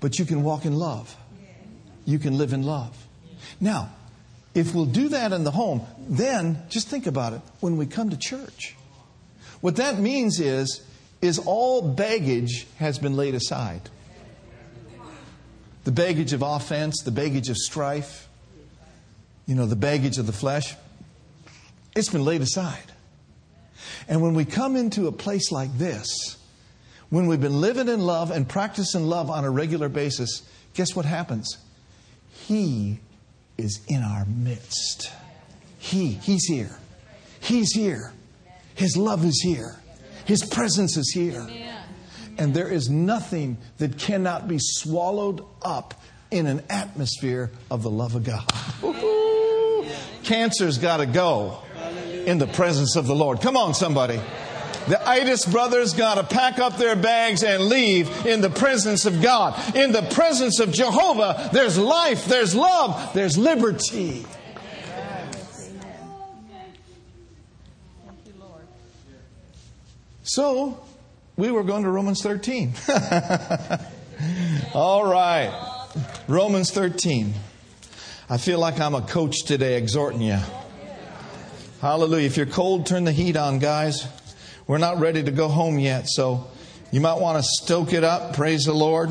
[0.00, 1.16] But you can walk in love.
[2.04, 2.94] You can live in love.
[3.58, 3.88] Now,
[4.56, 8.08] if we'll do that in the home, then just think about it when we come
[8.08, 8.74] to church.
[9.60, 10.80] What that means is
[11.20, 13.82] is all baggage has been laid aside.
[15.84, 18.28] The baggage of offense, the baggage of strife,
[19.46, 20.74] you know, the baggage of the flesh,
[21.94, 22.92] it's been laid aside.
[24.08, 26.38] And when we come into a place like this,
[27.10, 31.04] when we've been living in love and practicing love on a regular basis, guess what
[31.04, 31.58] happens?
[32.30, 33.00] He
[33.58, 35.12] is in our midst.
[35.78, 36.76] He, He's here.
[37.40, 38.12] He's here.
[38.74, 39.76] His love is here.
[40.24, 41.46] His presence is here.
[42.38, 45.94] And there is nothing that cannot be swallowed up
[46.30, 48.44] in an atmosphere of the love of God.
[50.24, 51.62] Cancer's got to go
[52.26, 53.40] in the presence of the Lord.
[53.40, 54.20] Come on, somebody.
[54.88, 59.20] The itis brothers got to pack up their bags and leave in the presence of
[59.20, 59.74] God.
[59.74, 64.24] In the presence of Jehovah, there's life, there's love, there's liberty.
[68.04, 68.66] Thank you, Lord.
[70.22, 70.80] So,
[71.36, 72.74] we were going to Romans 13.
[74.74, 75.52] All right.
[76.28, 77.34] Romans 13.
[78.28, 80.38] I feel like I'm a coach today exhorting you.
[81.80, 82.26] Hallelujah.
[82.26, 84.06] If you're cold, turn the heat on, guys.
[84.66, 86.48] We're not ready to go home yet, so
[86.90, 88.34] you might want to stoke it up.
[88.34, 89.10] Praise the Lord.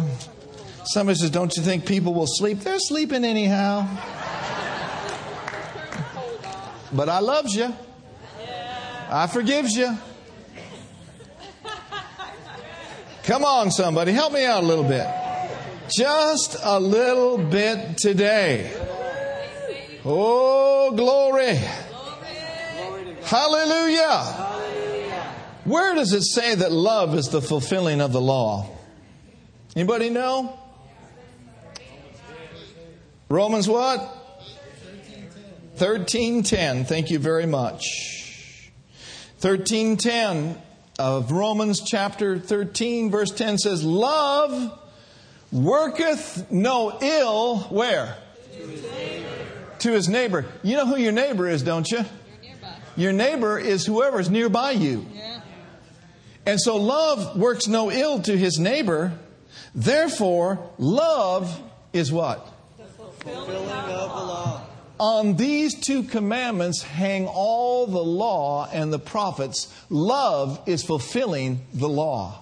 [0.83, 2.59] Somebody says, Don't you think people will sleep?
[2.59, 3.87] They're sleeping anyhow.
[6.91, 7.73] But I loves you.
[9.09, 9.97] I forgives you.
[13.23, 15.07] Come on, somebody, help me out a little bit.
[15.89, 18.71] Just a little bit today.
[20.03, 21.59] Oh, glory.
[23.23, 24.54] Hallelujah.
[25.65, 28.69] Where does it say that love is the fulfilling of the law?
[29.75, 30.59] Anybody know?
[33.29, 33.99] Romans what?
[35.77, 36.85] 13:10.
[36.85, 38.71] Thank you very much.
[39.41, 40.55] 13:10
[40.99, 44.79] of Romans chapter 13 verse 10 says love
[45.51, 48.15] worketh no ill where?
[48.53, 49.29] To his neighbor.
[49.79, 50.45] To his neighbor.
[50.63, 52.05] You know who your neighbor is, don't you?
[52.95, 55.05] Your neighbor is whoever's nearby you.
[56.45, 59.17] And so love works no ill to his neighbor.
[59.73, 62.47] Therefore, love is what?
[62.77, 64.61] The Fulfilling of the law.
[64.99, 69.73] On these two commandments hang all the law and the prophets.
[69.89, 72.41] Love is fulfilling the law.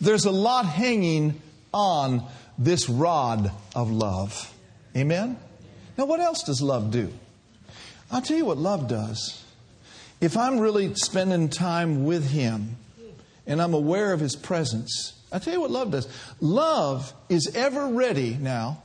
[0.00, 1.40] There's a lot hanging
[1.72, 2.24] on
[2.58, 4.52] this rod of love.
[4.96, 5.38] Amen?
[5.96, 7.12] Now, what else does love do?
[8.10, 9.42] I'll tell you what love does.
[10.20, 12.76] If I'm really spending time with Him
[13.50, 16.08] and I'm aware of His presence, I'll tell you what love does.
[16.40, 18.82] Love is ever ready now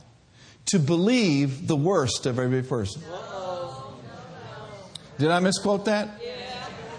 [0.66, 3.00] to believe the worst of every person.
[5.18, 6.10] Did I misquote that?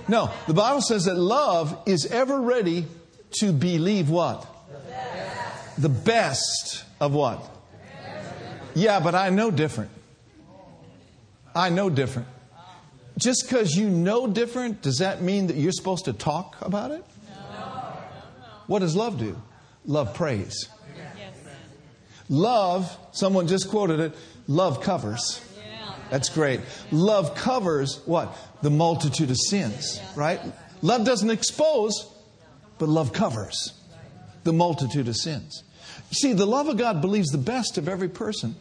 [0.08, 2.86] No, the Bible says that love is ever ready
[3.40, 4.48] to believe what?
[5.78, 7.48] The best of what?
[8.76, 9.92] Yeah, but I know different.
[11.54, 12.30] I know different.
[13.18, 17.04] Just because you know different, does that mean that you're supposed to talk about it?
[18.68, 19.42] What does love do?
[19.86, 20.70] Love prays.
[22.30, 24.16] Love, someone just quoted it,
[24.48, 25.42] love covers.
[26.10, 26.62] That's great.
[26.92, 28.38] Love covers what?
[28.62, 30.40] The multitude of sins, right?
[30.82, 31.94] Love doesn't expose,
[32.78, 33.74] but love covers
[34.44, 35.64] the multitude of sins.
[36.12, 38.56] See, the love of God believes the best of every person.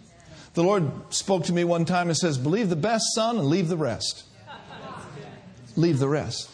[0.54, 3.68] The Lord spoke to me one time and says, Believe the best, son, and leave
[3.68, 4.24] the rest.
[5.76, 6.50] Leave the rest.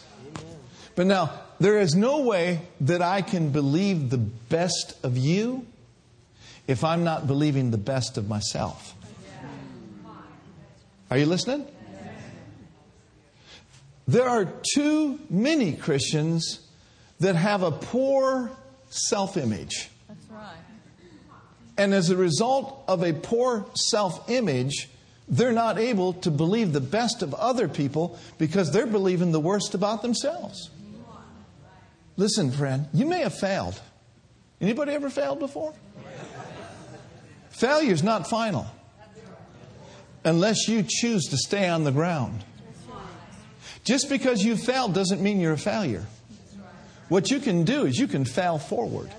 [0.96, 1.32] But now,
[1.62, 5.64] there is no way that I can believe the best of you
[6.66, 8.94] if I'm not believing the best of myself.
[11.08, 11.66] Are you listening?
[14.08, 16.60] There are too many Christians
[17.20, 18.50] that have a poor
[18.90, 19.88] self image.
[21.78, 24.88] And as a result of a poor self image,
[25.28, 29.74] they're not able to believe the best of other people because they're believing the worst
[29.74, 30.70] about themselves.
[32.16, 33.80] Listen, friend, you may have failed.
[34.60, 35.74] Anybody ever failed before?
[37.50, 38.66] Failure is not final
[40.24, 42.44] unless you choose to stay on the ground.
[43.84, 46.06] Just because you failed doesn't mean you're a failure.
[47.08, 49.10] What you can do is you can fail forward.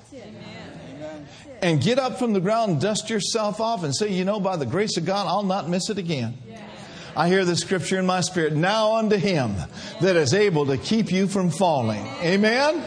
[1.62, 4.66] And get up from the ground, dust yourself off, and say, you know, by the
[4.66, 6.38] grace of God, I'll not miss it again.
[7.16, 8.54] I hear the scripture in my spirit.
[8.54, 9.56] Now unto him
[10.02, 12.06] that is able to keep you from falling.
[12.22, 12.84] Amen?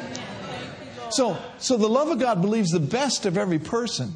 [1.11, 4.15] So, so the love of God believes the best of every person.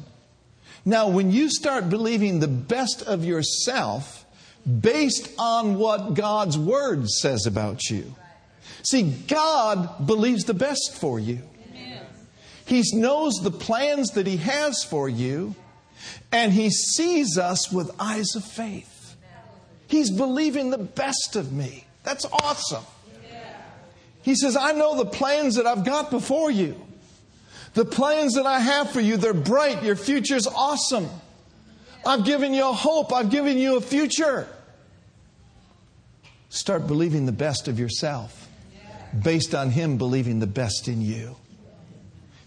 [0.83, 4.25] Now, when you start believing the best of yourself
[4.65, 8.15] based on what God's word says about you,
[8.83, 11.39] see, God believes the best for you.
[12.65, 15.55] He knows the plans that He has for you,
[16.31, 18.90] and He sees us with eyes of faith.
[19.91, 21.83] He's believing the best of me.
[22.03, 22.85] That's awesome.
[24.21, 26.79] He says, I know the plans that I've got before you.
[27.73, 29.83] The plans that I have for you, they're bright.
[29.83, 31.09] Your future's awesome.
[32.05, 33.11] I've given you a hope.
[33.11, 34.47] I've given you a future.
[36.47, 38.47] Start believing the best of yourself
[39.21, 41.35] based on Him believing the best in you.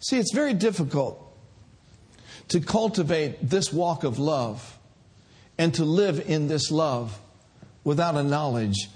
[0.01, 1.21] See, it's very difficult
[2.49, 4.79] to cultivate this walk of love
[5.59, 7.21] and to live in this love
[7.85, 8.89] without a knowledge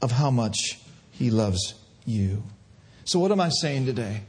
[0.00, 0.80] of how much
[1.10, 1.74] He loves
[2.04, 2.42] you.
[3.04, 4.22] So, what am I saying today?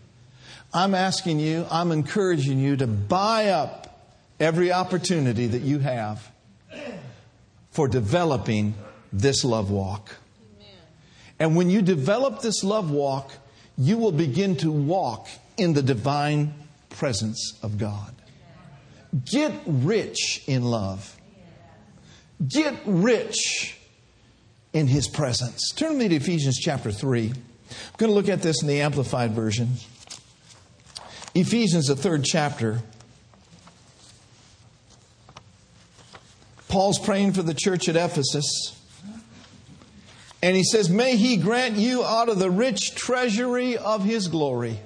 [0.74, 6.30] I'm asking you, I'm encouraging you to buy up every opportunity that you have
[7.72, 8.76] for developing
[9.14, 10.16] this love walk.
[11.40, 13.32] And when you develop this love walk,
[13.78, 16.54] you will begin to walk in the divine
[16.90, 18.14] presence of God.
[19.26, 21.16] Get rich in love.
[22.46, 23.77] Get rich
[24.78, 25.72] in His presence.
[25.76, 27.30] Turn with me to Ephesians chapter 3.
[27.30, 27.34] I'm
[27.98, 29.74] going to look at this in the Amplified Version.
[31.34, 32.82] Ephesians, the third chapter.
[36.68, 38.80] Paul's praying for the church at Ephesus.
[40.42, 44.80] And he says, May he grant you out of the rich treasury of his glory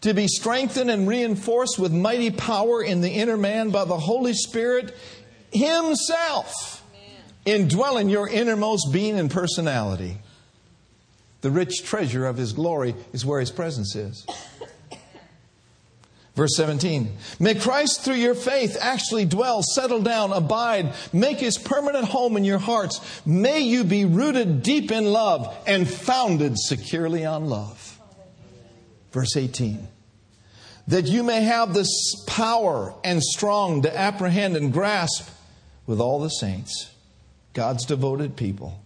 [0.00, 4.32] to be strengthened and reinforced with mighty power in the inner man by the Holy
[4.32, 4.96] Spirit
[5.52, 6.79] himself,
[7.44, 10.18] indwelling your innermost being and personality.
[11.40, 14.26] The rich treasure of his glory is where his presence is.
[16.36, 17.10] Verse 17,
[17.40, 22.44] may Christ through your faith actually dwell, settle down, abide, make his permanent home in
[22.44, 23.20] your hearts.
[23.26, 27.98] May you be rooted deep in love and founded securely on love.
[29.12, 29.86] Verse 18,
[30.86, 35.28] that you may have this power and strong to apprehend and grasp
[35.86, 36.90] with all the saints,
[37.52, 38.80] God's devoted people,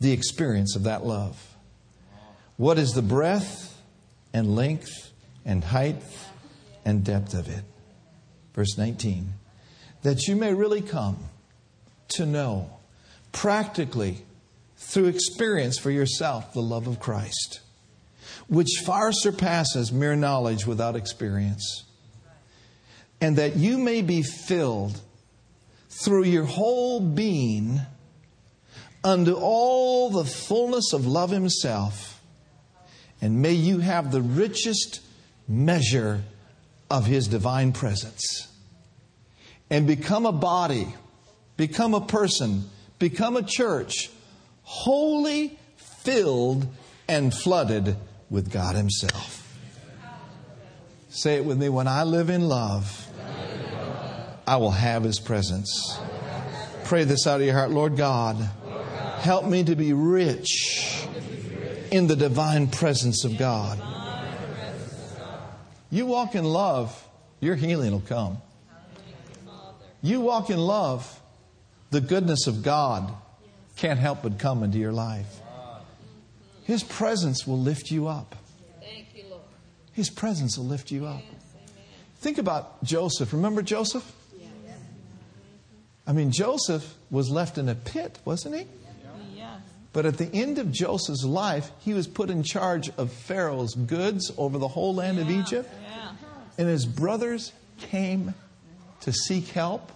[0.00, 1.56] the experience of that love.
[2.56, 3.72] What is the breadth
[4.32, 5.12] and length
[5.44, 6.02] and height
[6.84, 7.64] and depth of it.
[8.54, 9.34] Verse 19.
[10.02, 11.18] That you may really come
[12.08, 12.70] to know
[13.30, 14.24] practically
[14.76, 17.60] through experience for yourself the love of Christ,
[18.48, 21.84] which far surpasses mere knowledge without experience,
[23.20, 25.00] and that you may be filled
[25.92, 27.80] through your whole being
[29.04, 32.20] unto all the fullness of love Himself,
[33.20, 35.00] and may you have the richest
[35.46, 36.22] measure
[36.90, 38.48] of His divine presence,
[39.70, 40.94] and become a body,
[41.56, 42.64] become a person,
[42.98, 44.10] become a church,
[44.62, 46.66] wholly filled
[47.08, 47.96] and flooded
[48.30, 49.40] with God Himself.
[51.10, 53.06] Say it with me when I live in love,
[54.52, 55.98] I will have His presence.
[56.84, 58.36] Pray this out of your heart Lord God,
[59.20, 61.06] help me to be rich
[61.90, 63.82] in the divine presence of God.
[65.90, 67.02] You walk in love,
[67.40, 68.42] your healing will come.
[70.02, 71.18] You walk in love,
[71.90, 73.10] the goodness of God
[73.76, 75.40] can't help but come into your life.
[76.64, 78.36] His presence will lift you up.
[78.80, 79.44] Thank you, Lord.
[79.92, 81.22] His presence will lift you up.
[82.16, 83.32] Think about Joseph.
[83.32, 84.18] Remember Joseph?
[86.06, 88.66] I mean, Joseph was left in a pit, wasn't he?
[89.36, 89.60] Yes.
[89.92, 94.32] But at the end of Joseph's life, he was put in charge of Pharaoh's goods
[94.36, 95.72] over the whole land of Egypt.
[95.82, 96.12] Yeah.
[96.58, 98.34] And his brothers came
[99.00, 99.92] to seek help.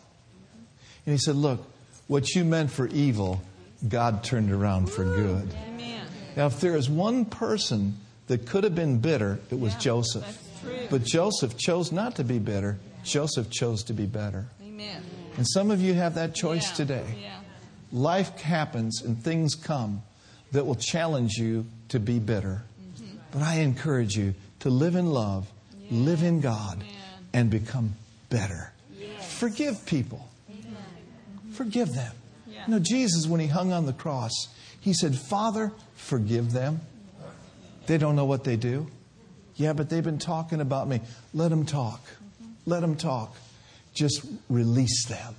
[1.07, 1.65] And he said, Look,
[2.07, 3.43] what you meant for evil,
[3.89, 5.55] God turned around for good.
[5.69, 6.07] Amen.
[6.37, 7.97] Now, if there is one person
[8.27, 10.25] that could have been bitter, it was Joseph.
[10.25, 10.87] That's true.
[10.91, 12.79] But Joseph chose not to be bitter.
[13.05, 14.47] Joseph chose to be better.
[15.37, 16.75] And some of you have that choice Yeah.
[16.75, 17.15] today.
[17.23, 17.39] Yeah.
[17.93, 20.03] Life happens and things come
[20.53, 22.63] that will challenge you to be bitter.
[22.81, 23.17] Mm-hmm.
[23.33, 25.47] But I encourage you to live in love,
[25.91, 26.83] live in God,
[27.33, 27.95] and become
[28.31, 28.73] better.
[29.21, 30.27] Forgive people.
[30.51, 31.53] Mm-hmm.
[31.53, 32.15] Forgive them.
[32.47, 32.65] Yeah.
[32.67, 34.33] You know, Jesus, when he hung on the cross,
[34.81, 36.81] he said, Father, forgive them.
[37.87, 38.89] They don't know what they do.
[39.57, 41.01] Yeah, but they've been talking about me.
[41.35, 42.01] Let them talk.
[42.01, 42.71] Mm-hmm.
[42.71, 43.37] Let them talk.
[43.97, 45.35] Just release them.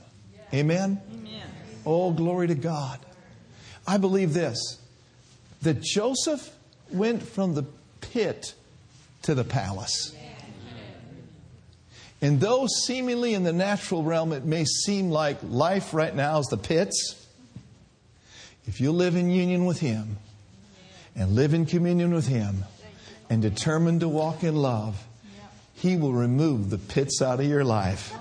[0.51, 0.99] Amen?
[1.13, 1.47] Amen.
[1.85, 2.99] Oh, glory to God.
[3.87, 4.79] I believe this
[5.61, 6.51] that Joseph
[6.91, 7.63] went from the
[8.01, 8.53] pit
[9.23, 10.15] to the palace.
[12.19, 16.47] And though seemingly in the natural realm it may seem like life right now is
[16.47, 17.27] the pits,
[18.65, 20.17] if you live in union with Him
[21.15, 22.65] and live in communion with Him
[23.29, 25.05] and determined to walk in love,
[25.75, 28.13] He will remove the pits out of your life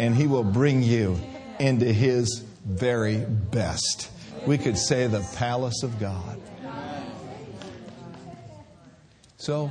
[0.00, 1.20] and He will bring you
[1.58, 4.10] into His very best.
[4.46, 6.40] We could say the palace of God.
[9.36, 9.70] So,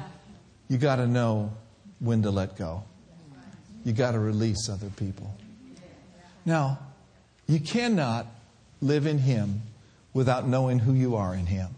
[0.67, 1.51] you got to know
[1.99, 2.83] when to let go.
[3.83, 5.35] You got to release other people.
[6.45, 6.77] Now,
[7.47, 8.27] you cannot
[8.81, 9.63] live in Him
[10.13, 11.69] without knowing who you are in Him.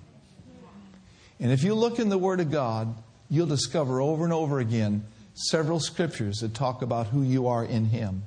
[1.40, 2.94] And if you look in the Word of God,
[3.30, 7.86] you'll discover over and over again several scriptures that talk about who you are in
[7.86, 8.24] Him.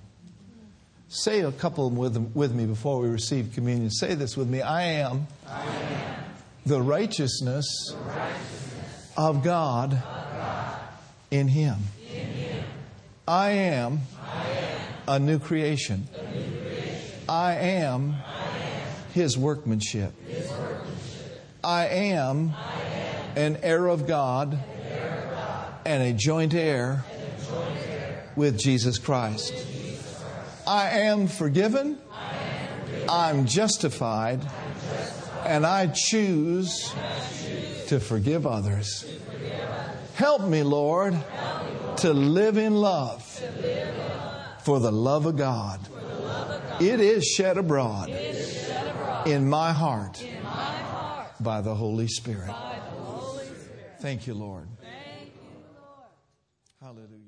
[1.08, 3.90] Say a couple with, with me before we receive communion.
[3.90, 5.26] Say this with me I am,
[6.66, 7.94] the righteousness,
[9.16, 10.02] of God,
[11.30, 11.76] in Him.
[13.26, 14.00] I am,
[15.06, 16.08] a new creation.
[17.28, 18.16] I am,
[19.12, 20.12] His workmanship.
[21.62, 22.52] I am,
[23.36, 24.58] an heir of God,
[25.86, 27.04] and a joint heir
[28.36, 29.54] with Jesus Christ.
[30.66, 31.98] I am forgiven.
[33.08, 34.40] I'm justified.
[35.44, 36.94] And I choose
[37.88, 39.04] to forgive others.
[40.14, 41.16] Help me, Lord,
[41.98, 43.22] to live in love
[44.62, 45.80] for the love of God.
[46.80, 48.08] It is shed abroad
[49.26, 50.24] in my heart
[51.40, 52.50] by the Holy Spirit.
[54.00, 54.68] Thank you, Lord.
[56.80, 57.23] Hallelujah.